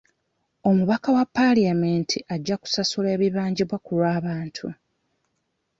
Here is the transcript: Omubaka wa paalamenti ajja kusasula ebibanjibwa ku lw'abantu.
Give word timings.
Omubaka 0.69 1.09
wa 1.17 1.23
paalamenti 1.35 2.17
ajja 2.33 2.55
kusasula 2.61 3.07
ebibanjibwa 3.15 3.77
ku 3.85 3.91
lw'abantu. 3.97 4.67